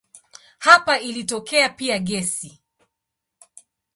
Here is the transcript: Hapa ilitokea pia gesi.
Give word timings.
Hapa 0.57 0.99
ilitokea 0.99 1.69
pia 1.69 1.99
gesi. 1.99 2.61